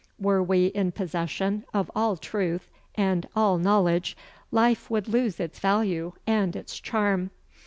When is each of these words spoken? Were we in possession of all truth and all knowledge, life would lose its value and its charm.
Were 0.17 0.41
we 0.41 0.65
in 0.65 0.93
possession 0.93 1.63
of 1.75 1.91
all 1.95 2.17
truth 2.17 2.71
and 2.95 3.27
all 3.35 3.59
knowledge, 3.59 4.17
life 4.49 4.89
would 4.89 5.07
lose 5.07 5.39
its 5.39 5.59
value 5.59 6.13
and 6.25 6.55
its 6.55 6.79
charm. 6.79 7.29